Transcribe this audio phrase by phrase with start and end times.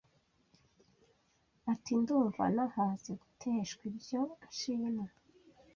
[1.71, 5.05] Ati: ndumva nahaze Guteshwa ibyo nshima